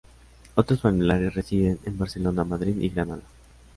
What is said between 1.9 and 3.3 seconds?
Barcelona, Madrid y Granada.